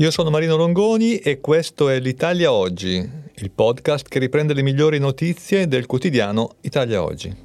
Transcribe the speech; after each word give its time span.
Io 0.00 0.10
sono 0.10 0.30
Marino 0.30 0.56
Longoni 0.56 1.18
e 1.18 1.42
questo 1.42 1.90
è 1.90 2.00
l'Italia 2.00 2.52
Oggi, 2.52 3.06
il 3.34 3.50
podcast 3.50 4.08
che 4.08 4.18
riprende 4.18 4.54
le 4.54 4.62
migliori 4.62 4.98
notizie 4.98 5.68
del 5.68 5.84
quotidiano 5.84 6.56
Italia 6.62 7.02
Oggi. 7.02 7.36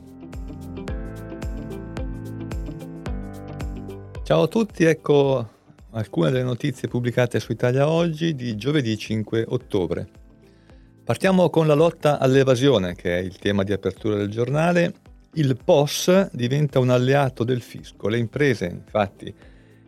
Ciao 4.24 4.44
a 4.44 4.48
tutti, 4.48 4.86
ecco 4.86 5.50
alcune 5.92 6.32
delle 6.32 6.46
notizie 6.46 6.88
pubblicate 6.88 7.42
su 7.42 7.52
Italia 7.52 7.90
Oggi 7.90 8.36
di 8.36 8.56
giovedì 8.56 8.98
5 8.98 9.44
ottobre. 9.50 10.08
Partiamo 11.04 11.50
con 11.50 11.68
la 11.68 11.74
lotta 11.74 12.20
all'evasione, 12.20 12.96
che 12.96 13.20
è 13.20 13.22
il 13.22 13.38
tema 13.38 13.64
di 13.64 13.74
apertura 13.74 14.16
del 14.16 14.30
giornale. 14.30 14.94
Il 15.34 15.58
POS 15.62 16.30
diventa 16.32 16.80
un 16.80 16.90
alleato 16.90 17.44
del 17.44 17.60
fisco. 17.60 18.08
Le 18.08 18.18
imprese, 18.18 18.68
infatti, 18.68 19.36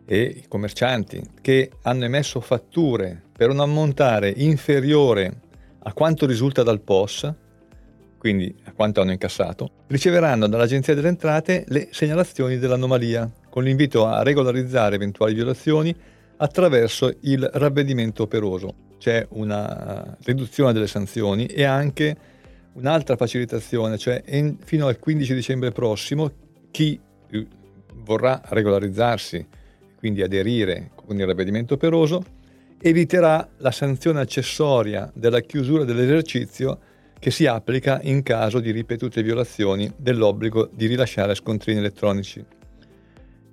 e 0.10 0.22
i 0.22 0.46
commercianti 0.48 1.22
che 1.42 1.70
hanno 1.82 2.06
emesso 2.06 2.40
fatture 2.40 3.22
per 3.34 3.50
un 3.50 3.60
ammontare 3.60 4.34
inferiore 4.38 5.42
a 5.80 5.92
quanto 5.92 6.26
risulta 6.26 6.64
dal 6.64 6.80
POS, 6.80 7.34
quindi 8.18 8.56
a 8.64 8.72
quanto 8.72 9.02
hanno 9.02 9.12
incassato, 9.12 9.70
riceveranno 9.88 10.48
dall'Agenzia 10.48 10.96
delle 10.96 11.10
Entrate 11.10 11.66
le 11.68 11.90
segnalazioni 11.92 12.58
dell'anomalia, 12.58 13.30
con 13.50 13.64
l'invito 13.64 14.06
a 14.06 14.24
regolarizzare 14.24 14.96
eventuali 14.96 15.34
violazioni 15.34 15.94
attraverso 16.38 17.14
il 17.22 17.50
ravvedimento 17.54 18.24
operoso. 18.24 18.86
C'è 18.98 19.26
una 19.32 20.18
riduzione 20.24 20.72
delle 20.72 20.88
sanzioni 20.88 21.46
e 21.48 21.64
anche 21.64 22.16
un'altra 22.74 23.16
facilitazione, 23.16 23.98
cioè 23.98 24.24
fino 24.64 24.88
al 24.88 25.00
15 25.00 25.34
dicembre 25.34 25.72
prossimo 25.72 26.32
chi 26.72 27.00
vorrà 27.94 28.42
regolarizzarsi 28.46 29.48
quindi 29.98 30.22
aderire 30.22 30.92
con 30.96 31.18
il 31.20 31.26
ravvedimento 31.26 31.74
operoso, 31.74 32.24
eviterà 32.80 33.48
la 33.58 33.72
sanzione 33.72 34.22
accessoria 34.22 35.12
della 35.14 35.42
chiusura 35.42 35.84
dell'esercizio 35.84 36.80
che 37.20 37.32
si 37.32 37.48
applica 37.48 38.00
in 38.04 38.22
caso 38.22 38.60
di 38.60 38.72
ripetute 38.72 39.24
violazioni 39.24 39.92
dell'obbligo 39.98 40.70
di 40.72 40.86
rilasciare 40.86 41.34
scontrini 41.34 41.80
elettronici. 41.80 42.46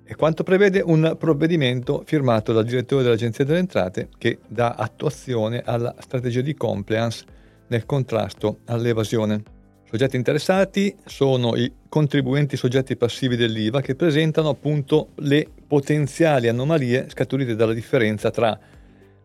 E 0.07 0.15
quanto 0.15 0.43
prevede 0.43 0.81
un 0.85 1.15
provvedimento 1.17 2.03
firmato 2.05 2.53
dal 2.53 2.63
direttore 2.63 3.01
dell'Agenzia 3.01 3.43
delle 3.43 3.57
Entrate 3.57 4.09
che 4.19 4.37
dà 4.47 4.75
attuazione 4.77 5.63
alla 5.65 5.95
strategia 5.97 6.41
di 6.41 6.53
compliance 6.53 7.25
nel 7.67 7.87
contrasto 7.87 8.59
all'evasione. 8.65 9.54
Soggetti 9.87 10.15
interessati 10.15 10.95
sono 11.05 11.55
i 11.55 11.71
contribuenti 11.87 12.57
soggetti 12.57 12.95
passivi 12.95 13.35
dell'IVA 13.35 13.81
che 13.81 13.95
presentano 13.95 14.49
appunto 14.49 15.09
le 15.17 15.47
potenziali 15.67 16.47
anomalie 16.47 17.07
scaturite 17.07 17.55
dalla 17.55 17.71
differenza 17.71 18.31
tra 18.31 18.57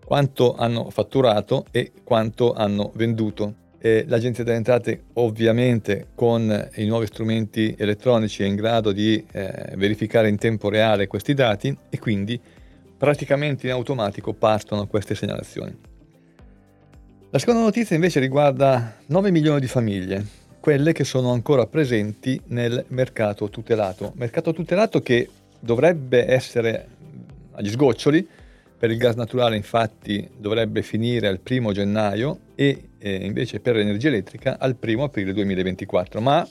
quanto 0.04 0.54
hanno 0.54 0.90
fatturato 0.90 1.64
e 1.70 1.92
quanto 2.04 2.52
hanno 2.52 2.92
venduto. 2.94 3.54
E 3.78 4.04
L'Agenzia 4.06 4.44
delle 4.44 4.58
Entrate 4.58 5.04
ovviamente 5.14 6.08
con 6.14 6.68
i 6.74 6.84
nuovi 6.84 7.06
strumenti 7.06 7.74
elettronici 7.78 8.42
è 8.42 8.46
in 8.46 8.54
grado 8.54 8.92
di 8.92 9.24
eh, 9.32 9.72
verificare 9.76 10.28
in 10.28 10.36
tempo 10.36 10.68
reale 10.68 11.06
questi 11.06 11.32
dati 11.32 11.74
e 11.88 11.98
quindi 11.98 12.38
praticamente 12.98 13.66
in 13.66 13.72
automatico 13.72 14.34
partono 14.34 14.86
queste 14.86 15.14
segnalazioni. 15.14 15.74
La 17.30 17.38
seconda 17.38 17.62
notizia 17.62 17.94
invece 17.94 18.20
riguarda 18.20 18.96
9 19.06 19.30
milioni 19.30 19.58
di 19.58 19.66
famiglie 19.66 20.48
quelle 20.60 20.92
che 20.92 21.04
sono 21.04 21.32
ancora 21.32 21.66
presenti 21.66 22.40
nel 22.48 22.84
mercato 22.88 23.48
tutelato. 23.48 24.12
Mercato 24.16 24.52
tutelato 24.52 25.00
che 25.00 25.28
dovrebbe 25.58 26.26
essere 26.26 26.86
agli 27.52 27.70
sgoccioli, 27.70 28.26
per 28.78 28.90
il 28.90 28.96
gas 28.96 29.14
naturale 29.14 29.56
infatti 29.56 30.26
dovrebbe 30.36 30.82
finire 30.82 31.28
al 31.28 31.40
primo 31.40 31.72
gennaio 31.72 32.38
e 32.54 32.90
eh, 32.98 33.14
invece 33.26 33.60
per 33.60 33.76
l'energia 33.76 34.08
elettrica 34.08 34.58
al 34.58 34.74
primo 34.76 35.04
aprile 35.04 35.32
2024, 35.32 36.20
ma 36.20 36.46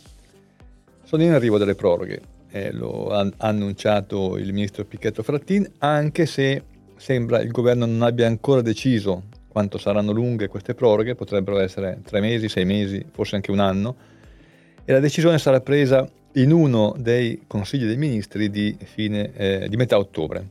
sono 1.04 1.24
in 1.24 1.32
arrivo 1.32 1.58
delle 1.58 1.74
proroghe, 1.74 2.22
eh, 2.52 2.72
lo 2.72 3.10
ha 3.10 3.28
annunciato 3.38 4.38
il 4.38 4.54
ministro 4.54 4.86
Picchetto 4.86 5.24
Frattin, 5.24 5.68
anche 5.80 6.28
se 6.28 6.64
sembra 6.98 7.42
il 7.42 7.50
governo 7.50 7.86
non 7.86 8.02
abbia 8.04 8.28
ancora 8.28 8.62
deciso 8.62 9.24
quanto 9.50 9.78
saranno 9.78 10.12
lunghe 10.12 10.48
queste 10.48 10.74
proroghe, 10.74 11.16
potrebbero 11.16 11.60
essere 11.60 12.00
tre 12.06 12.22
mesi, 12.22 12.48
sei 12.48 12.66
mesi, 12.66 13.04
forse 13.12 13.36
anche 13.36 13.52
un 13.52 13.60
anno, 13.60 13.96
e 14.86 14.94
la 14.94 15.00
decisione 15.00 15.38
sarà 15.38 15.60
presa 15.60 16.08
in 16.34 16.52
uno 16.52 16.96
dei 16.98 17.44
consigli 17.48 17.86
dei 17.86 17.98
ministri 17.98 18.50
di, 18.50 18.78
fine, 18.84 19.32
eh, 19.34 19.68
di 19.68 19.76
metà 19.76 19.98
ottobre. 19.98 20.48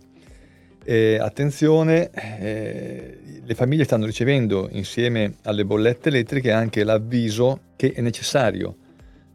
E 0.84 1.18
attenzione, 1.20 2.10
eh, 2.10 3.18
le 3.44 3.54
famiglie 3.54 3.84
stanno 3.84 4.06
ricevendo 4.06 4.68
insieme 4.72 5.34
alle 5.42 5.64
bollette 5.64 6.08
elettriche 6.08 6.50
anche 6.50 6.82
l'avviso 6.82 7.60
che 7.76 7.92
è 7.92 8.00
necessario 8.00 8.74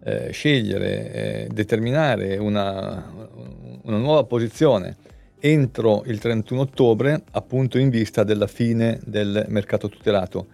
eh, 0.03 0.31
scegliere, 0.31 1.13
eh, 1.13 1.47
determinare 1.51 2.37
una, 2.37 3.11
una 3.83 3.97
nuova 3.97 4.23
posizione 4.23 4.95
entro 5.45 6.03
il 6.05 6.19
31 6.19 6.61
ottobre, 6.61 7.21
appunto 7.31 7.77
in 7.77 7.89
vista 7.89 8.23
della 8.23 8.47
fine 8.47 8.97
del 9.05 9.45
mercato 9.49 9.89
tutelato. 9.89 10.47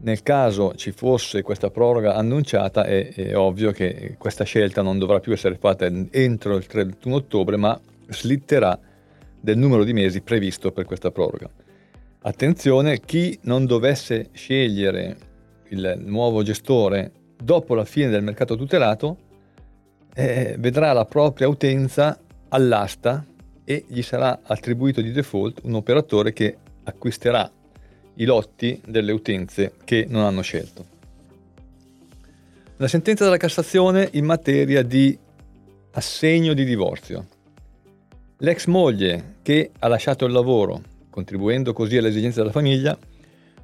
Nel 0.00 0.22
caso 0.22 0.74
ci 0.74 0.92
fosse 0.92 1.40
questa 1.40 1.70
proroga 1.70 2.14
annunciata 2.14 2.84
è, 2.84 3.08
è, 3.08 3.34
ovvio 3.34 3.72
che 3.72 4.16
questa 4.18 4.44
scelta 4.44 4.82
non 4.82 4.98
dovrà 4.98 5.18
più 5.20 5.32
essere 5.32 5.56
fatta 5.56 5.90
entro 6.10 6.56
il 6.56 6.66
31 6.66 7.14
ottobre, 7.14 7.56
ma 7.56 7.80
slitterà 8.08 8.78
del 9.40 9.56
numero 9.56 9.82
di 9.82 9.94
mesi 9.94 10.20
previsto 10.20 10.72
per 10.72 10.84
questa 10.84 11.10
proroga. 11.10 11.48
Attenzione, 12.20 13.00
chi 13.00 13.38
non 13.44 13.64
dovesse 13.64 14.28
scegliere 14.32 15.16
il 15.70 16.02
nuovo 16.04 16.42
gestore 16.42 17.12
dopo 17.42 17.74
la 17.74 17.86
fine 17.86 18.10
del 18.10 18.22
mercato 18.22 18.56
tutelato 18.56 19.16
eh, 20.14 20.54
vedrà 20.58 20.92
la 20.92 21.06
propria 21.06 21.48
utenza 21.48 22.18
all'asta 22.50 23.24
e 23.70 23.84
gli 23.86 24.00
sarà 24.00 24.40
attribuito 24.44 25.02
di 25.02 25.12
default 25.12 25.60
un 25.64 25.74
operatore 25.74 26.32
che 26.32 26.56
acquisterà 26.84 27.52
i 28.14 28.24
lotti 28.24 28.80
delle 28.86 29.12
utenze 29.12 29.74
che 29.84 30.06
non 30.08 30.22
hanno 30.24 30.40
scelto. 30.40 30.86
La 32.78 32.88
sentenza 32.88 33.24
della 33.24 33.36
Cassazione 33.36 34.08
in 34.12 34.24
materia 34.24 34.82
di 34.82 35.18
assegno 35.90 36.54
di 36.54 36.64
divorzio. 36.64 37.26
L'ex 38.38 38.64
moglie 38.68 39.34
che 39.42 39.70
ha 39.78 39.88
lasciato 39.88 40.24
il 40.24 40.32
lavoro, 40.32 40.80
contribuendo 41.10 41.74
così 41.74 41.98
alle 41.98 42.08
esigenze 42.08 42.38
della 42.38 42.52
famiglia, 42.52 42.96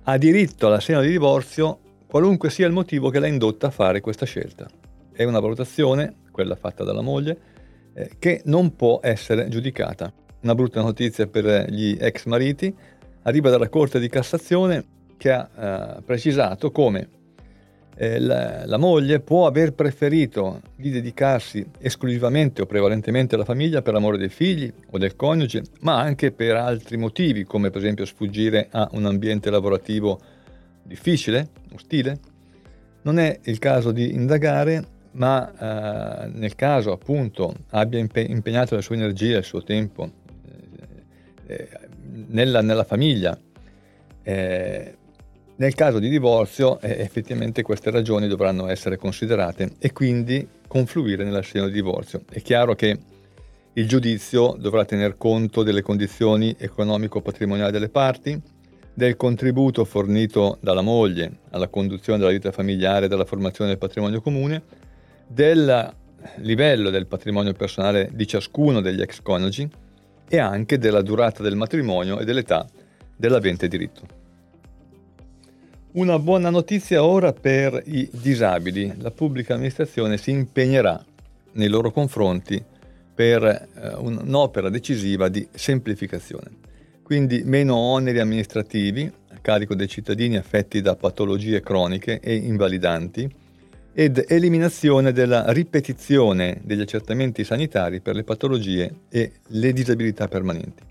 ha 0.03 0.19
diritto 0.19 0.67
all'assegno 0.67 1.01
di 1.01 1.09
divorzio 1.09 1.79
qualunque 2.07 2.51
sia 2.51 2.67
il 2.67 2.75
motivo 2.75 3.09
che 3.09 3.21
l'ha 3.21 3.27
indotta 3.27 3.69
a 3.69 3.71
fare 3.71 4.03
questa 4.03 4.27
scelta. 4.27 4.69
È 5.11 5.25
una 5.25 5.41
valutazione, 5.41 6.17
quella 6.31 6.57
fatta 6.57 6.85
dalla 6.85 7.01
moglie, 7.01 7.53
eh, 7.95 8.11
che 8.19 8.43
non 8.45 8.75
può 8.77 9.01
essere 9.03 9.49
giudicata. 9.49 10.13
Una 10.43 10.55
brutta 10.55 10.83
notizia 10.83 11.27
per 11.27 11.71
gli 11.71 11.97
ex 11.99 12.27
mariti 12.27 12.75
arriva 13.23 13.51
dalla 13.51 13.69
Corte 13.69 13.99
di 13.99 14.09
Cassazione 14.09 14.85
che 15.17 15.31
ha 15.31 15.49
eh, 15.99 16.03
precisato 16.03 16.71
come 16.71 17.09
eh, 17.97 18.19
la, 18.19 18.67
la, 18.67 18.77
moglie 18.77 19.21
può 19.21 19.47
aver 19.47 19.73
preferito 19.73 20.61
di 20.77 20.91
dedicarsi 20.91 21.65
esclusivamente 21.79 22.63
o 22.63 22.67
prevalentemente 22.67 23.35
alla 23.35 23.45
famiglia 23.45 23.83
per 23.83 23.95
amore 23.95 24.19
dei 24.19 24.29
figli 24.29 24.73
o 24.91 24.99
del 24.99 25.17
coniuge, 25.17 25.63
ma 25.81 26.01
anche 26.01 26.33
per 26.33 26.57
altri 26.57 26.97
motivi, 26.97 27.45
come 27.45 27.71
per 27.71 27.81
esempio 27.81 28.05
sfuggire 28.05 28.69
a 28.71 28.89
un 28.93 29.07
ambiente 29.07 29.51
lavorativo 29.51 30.21
difficile, 30.83 31.49
ostile. 31.73 32.19
Non 33.03 33.19
è 33.19 33.39
il 33.45 33.59
caso 33.59 33.93
di 33.93 34.13
indagare 34.13 34.85
ma 35.15 36.25
eh, 36.25 36.29
nel 36.29 36.55
caso 36.55 36.93
appunto 36.93 37.55
abbia 37.71 37.99
impegnato 37.99 38.75
le 38.75 38.83
sue 38.83 38.97
energie, 38.97 39.39
il 39.39 39.45
suo 39.45 39.63
tempo 39.63 40.11
eh, 41.47 41.55
eh, 41.55 41.69
nella, 42.29 42.63
nella, 42.63 42.85
famiglia, 42.85 43.39
eh, 44.23 44.97
nel 45.57 45.75
caso 45.75 45.99
di 45.99 46.09
divorzio 46.09 46.81
eh, 46.81 47.01
effettivamente 47.01 47.63
queste 47.63 47.91
ragioni 47.91 48.27
dovranno 48.27 48.67
essere 48.69 48.97
considerate 48.97 49.73
e 49.79 49.93
quindi 49.93 50.47
confluire 50.67 51.25
nell'assegno 51.25 51.67
di 51.67 51.73
divorzio. 51.73 52.23
È 52.29 52.41
chiaro 52.41 52.75
che 52.75 52.99
il 53.77 53.89
giudizio 53.89 54.57
dovrà 54.59 54.85
tener 54.85 55.17
conto 55.17 55.63
delle 55.63 55.83
condizioni 55.83 56.55
economico-patrimoniali 56.59 57.73
delle 57.73 57.89
parti, 57.89 58.41
del 58.93 59.17
contributo 59.17 59.85
fornito 59.85 60.59
dalla 60.61 60.81
moglie 60.81 61.39
alla 61.51 61.67
conduzione 61.67 62.19
della 62.19 62.31
vita 62.31 62.53
familiare 62.53 63.07
e 63.07 63.09
dalla 63.09 63.25
formazione 63.25 63.71
del 63.71 63.79
patrimonio 63.79 64.21
comune, 64.21 64.63
del 65.27 65.93
livello 66.37 66.91
del 66.91 67.07
patrimonio 67.07 67.53
personale 67.53 68.11
di 68.13 68.27
ciascuno 68.27 68.81
degli 68.81 69.01
ex 69.01 69.21
coniugi 69.21 69.69
e 70.29 70.39
anche 70.39 70.79
della 70.79 71.03
durata 71.03 71.43
del 71.43 71.57
matrimonio 71.57 72.19
e 72.19 72.25
dell'età 72.25 72.67
dell'avente 73.17 73.69
diritto. 73.69 74.23
Una 75.93 76.19
buona 76.19 76.51
notizia 76.51 77.05
ora 77.05 77.33
per 77.33 77.81
i 77.87 78.09
disabili. 78.11 78.93
La 78.99 79.11
pubblica 79.13 79.55
amministrazione 79.55 80.17
si 80.17 80.31
impegnerà 80.31 81.05
nei 81.53 81.69
loro 81.69 81.93
confronti 81.93 82.63
per 83.15 83.45
eh, 83.45 83.95
un'opera 83.99 84.71
decisiva 84.71 85.29
di 85.29 85.47
semplificazione. 85.53 86.63
quindi 87.05 87.43
meno 87.45 87.77
oneri 87.77 88.19
amministrativi 88.19 89.05
a 89.05 89.39
carico 89.41 89.75
dei 89.75 89.89
cittadini 89.89 90.37
affetti 90.37 90.81
da 90.81 90.97
patologie 90.97 91.61
croniche 91.61 92.19
e 92.19 92.35
invalidanti 92.35 93.31
ed 93.97 94.25
eliminazione 94.29 95.13
della 95.13 95.53
ripetizione 95.53 96.61
degli 96.65 96.81
accertamenti 96.81 97.45
sanitari 97.45 98.01
per 98.01 98.17
le 98.17 98.25
patologie 98.25 98.93
e 99.09 99.35
le 99.49 99.73
disabilità 99.73 100.27
permanenti. 100.27 100.83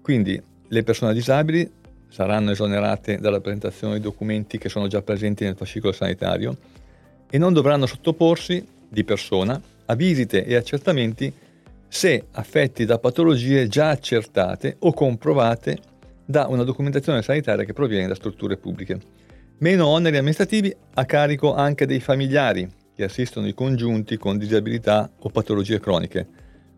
Quindi 0.00 0.42
le 0.68 0.82
persone 0.82 1.12
disabili 1.12 1.70
saranno 2.08 2.52
esonerate 2.52 3.18
dalla 3.18 3.40
presentazione 3.40 3.94
dei 3.94 4.02
documenti 4.02 4.56
che 4.56 4.70
sono 4.70 4.86
già 4.86 5.02
presenti 5.02 5.44
nel 5.44 5.54
fascicolo 5.54 5.92
sanitario 5.92 6.56
e 7.28 7.36
non 7.36 7.52
dovranno 7.52 7.84
sottoporsi 7.84 8.66
di 8.88 9.04
persona 9.04 9.60
a 9.86 9.94
visite 9.94 10.46
e 10.46 10.54
accertamenti 10.54 11.30
se 11.86 12.26
affetti 12.30 12.86
da 12.86 12.98
patologie 12.98 13.68
già 13.68 13.90
accertate 13.90 14.76
o 14.78 14.94
comprovate 14.94 15.78
da 16.24 16.46
una 16.48 16.64
documentazione 16.64 17.20
sanitaria 17.20 17.64
che 17.64 17.74
proviene 17.74 18.08
da 18.08 18.14
strutture 18.14 18.56
pubbliche. 18.56 19.23
Meno 19.58 19.86
oneri 19.86 20.16
amministrativi 20.16 20.74
a 20.94 21.04
carico 21.04 21.54
anche 21.54 21.86
dei 21.86 22.00
familiari 22.00 22.68
che 22.92 23.04
assistono 23.04 23.46
i 23.46 23.54
congiunti 23.54 24.16
con 24.16 24.36
disabilità 24.36 25.08
o 25.20 25.30
patologie 25.30 25.78
croniche. 25.78 26.26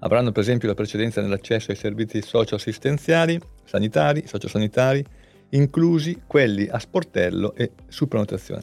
Avranno 0.00 0.30
per 0.30 0.42
esempio 0.42 0.68
la 0.68 0.74
precedenza 0.74 1.22
nell'accesso 1.22 1.70
ai 1.70 1.76
servizi 1.78 2.20
socioassistenziali, 2.20 3.40
sanitari, 3.64 4.24
sociosanitari, 4.26 5.02
inclusi 5.50 6.20
quelli 6.26 6.68
a 6.68 6.78
sportello 6.78 7.54
e 7.54 7.72
su 7.88 8.08
prenotazione. 8.08 8.62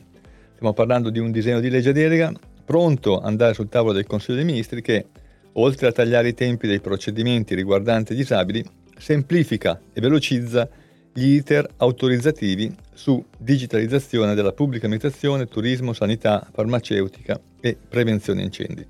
Stiamo 0.54 0.74
parlando 0.74 1.10
di 1.10 1.18
un 1.18 1.32
disegno 1.32 1.60
di 1.60 1.72
legge 1.72 1.92
delega 1.92 2.32
pronto 2.64 3.18
ad 3.18 3.26
andare 3.26 3.56
sul 3.56 3.68
tavolo 3.68 3.94
del 3.94 4.06
Consiglio 4.06 4.36
dei 4.36 4.46
Ministri 4.46 4.84
che, 4.84 5.08
oltre 5.54 5.88
a 5.88 5.92
tagliare 5.92 6.28
i 6.28 6.34
tempi 6.36 6.68
dei 6.68 6.80
procedimenti 6.80 7.56
riguardanti 7.56 8.14
i 8.14 8.16
disabili, 8.16 8.64
semplifica 8.96 9.82
e 9.92 10.00
velocizza 10.00 10.70
gli 11.14 11.36
iter 11.36 11.68
autorizzativi 11.78 12.76
su 12.94 13.24
digitalizzazione 13.38 14.34
della 14.34 14.52
pubblica 14.52 14.86
amministrazione, 14.86 15.48
turismo, 15.48 15.94
sanità, 15.94 16.48
farmaceutica 16.52 17.40
e 17.62 17.78
prevenzione 17.88 18.42
incendi. 18.42 18.86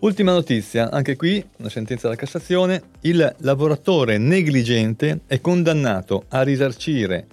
Ultima 0.00 0.30
notizia, 0.30 0.92
anche 0.92 1.16
qui 1.16 1.44
una 1.56 1.68
sentenza 1.68 2.06
della 2.06 2.20
Cassazione, 2.20 2.82
il 3.00 3.34
lavoratore 3.38 4.16
negligente 4.16 5.22
è 5.26 5.40
condannato 5.40 6.26
a 6.28 6.42
risarcire 6.42 7.26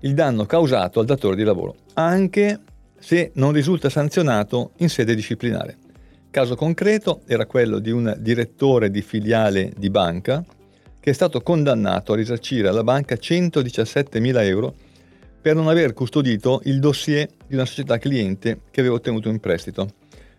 il 0.00 0.14
danno 0.14 0.46
causato 0.46 1.00
al 1.00 1.06
datore 1.06 1.36
di 1.36 1.42
lavoro, 1.42 1.76
anche 1.94 2.60
se 2.98 3.30
non 3.34 3.52
risulta 3.52 3.90
sanzionato 3.90 4.72
in 4.78 4.88
sede 4.88 5.14
disciplinare. 5.14 5.76
Caso 6.30 6.56
concreto 6.56 7.20
era 7.26 7.44
quello 7.44 7.78
di 7.78 7.90
un 7.90 8.16
direttore 8.18 8.90
di 8.90 9.02
filiale 9.02 9.72
di 9.76 9.90
banca 9.90 10.42
che 11.08 11.14
è 11.14 11.16
stato 11.16 11.40
condannato 11.40 12.12
a 12.12 12.16
risarcire 12.16 12.68
alla 12.68 12.84
banca 12.84 13.14
117.000 13.14 14.42
euro 14.42 14.74
per 15.40 15.54
non 15.54 15.68
aver 15.68 15.94
custodito 15.94 16.60
il 16.64 16.80
dossier 16.80 17.26
di 17.46 17.54
una 17.54 17.64
società 17.64 17.96
cliente 17.96 18.60
che 18.70 18.80
aveva 18.80 18.96
ottenuto 18.96 19.30
in 19.30 19.40
prestito. 19.40 19.88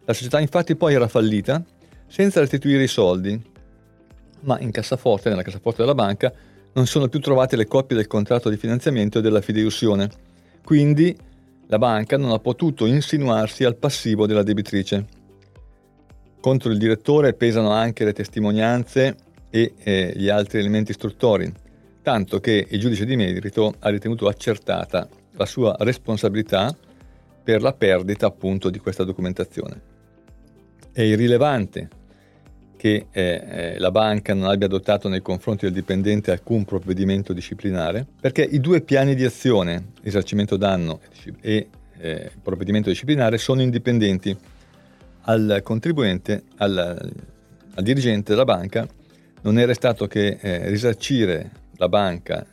La 0.06 0.14
società 0.14 0.40
infatti 0.40 0.76
poi 0.76 0.94
era 0.94 1.08
fallita 1.08 1.66
senza 2.06 2.40
restituire 2.40 2.84
i 2.84 2.88
soldi, 2.88 3.42
ma 4.42 4.60
in 4.60 4.70
cassaforte, 4.70 5.30
nella 5.30 5.42
cassaforte 5.42 5.82
della 5.82 5.96
banca, 5.96 6.32
non 6.74 6.86
sono 6.86 7.08
più 7.08 7.20
trovate 7.20 7.56
le 7.56 7.66
copie 7.66 7.96
del 7.96 8.06
contratto 8.06 8.50
di 8.50 8.58
finanziamento 8.58 9.18
e 9.18 9.22
della 9.24 9.42
fideiussione. 9.42 10.08
Quindi 10.64 11.18
la 11.66 11.80
banca 11.80 12.16
non 12.16 12.30
ha 12.30 12.38
potuto 12.38 12.86
insinuarsi 12.86 13.64
al 13.64 13.76
passivo 13.76 14.28
della 14.28 14.44
debitrice. 14.44 15.04
Contro 16.40 16.72
il 16.72 16.78
direttore 16.78 17.34
pesano 17.34 17.72
anche 17.72 18.06
le 18.06 18.14
testimonianze 18.14 19.16
e 19.50 19.74
eh, 19.78 20.14
gli 20.16 20.30
altri 20.30 20.60
elementi 20.60 20.92
istruttori, 20.92 21.52
tanto 22.02 22.40
che 22.40 22.66
il 22.70 22.80
giudice 22.80 23.06
di 23.06 23.16
merito 23.16 23.74
ha 23.80 23.90
ritenuto 23.90 24.28
accertata 24.28 25.08
la 25.34 25.46
sua 25.46 25.76
responsabilità 25.80 26.76
per 27.44 27.62
la 27.62 27.74
perdita 27.74 28.28
appunto 28.28 28.70
di 28.70 28.80
questa 28.80 29.04
documentazione. 29.04 29.82
È 30.92 31.02
irrilevante 31.02 31.90
che 32.80 33.08
eh, 33.12 33.22
eh, 33.22 33.80
la 33.80 33.92
banca 33.92 34.34
non 34.34 34.50
abbia 34.50 34.68
adottato 34.68 35.10
nei 35.10 35.22
confronti 35.22 35.66
del 35.66 35.74
dipendente 35.74 36.32
alcun 36.32 36.64
provvedimento 36.64 37.34
disciplinare, 37.34 38.06
perché 38.22 38.42
i 38.42 38.60
due 38.60 38.82
piani 38.82 39.16
di 39.16 39.26
azione, 39.26 39.92
risarcimento 40.02 40.56
danno 40.56 41.02
e 41.42 41.68
eh, 41.98 42.32
provvedimento 42.42 42.90
disciplinare, 42.90 43.38
sono 43.38 43.62
indipendenti. 43.62 44.36
Al 45.24 45.60
contribuente, 45.62 46.44
al, 46.58 46.78
al 46.78 47.84
dirigente 47.84 48.32
della 48.32 48.46
banca, 48.46 48.88
non 49.42 49.58
era 49.58 49.74
stato 49.74 50.08
che 50.08 50.38
eh, 50.40 50.70
risarcire 50.70 51.52
la 51.78 51.90
banca 51.90 52.46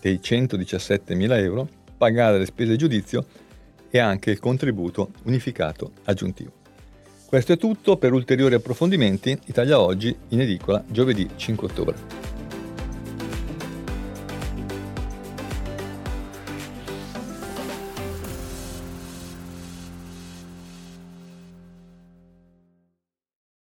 dei 0.00 0.20
117.000 0.22 1.38
euro, 1.38 1.68
pagare 1.96 2.38
le 2.38 2.46
spese 2.46 2.72
di 2.72 2.78
giudizio 2.78 3.24
e 3.90 3.98
anche 3.98 4.30
il 4.30 4.40
contributo 4.40 5.12
unificato 5.24 5.92
aggiuntivo. 6.04 6.52
Questo 7.26 7.52
è 7.52 7.56
tutto, 7.56 7.96
per 7.96 8.12
ulteriori 8.12 8.54
approfondimenti 8.54 9.38
Italia 9.46 9.80
Oggi 9.80 10.14
in 10.28 10.40
edicola 10.40 10.84
giovedì 10.86 11.28
5 11.34 11.66
ottobre. 11.66 12.33